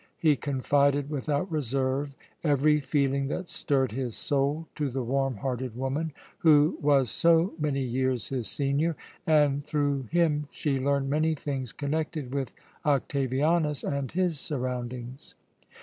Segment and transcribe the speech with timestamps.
[0.17, 6.11] He confided without reserve every feeling that stirred his soul to the warm hearted woman
[6.39, 8.95] who was so many years his senior,
[9.27, 15.35] and through him she learned many things connected with Octavianus and his surroundings.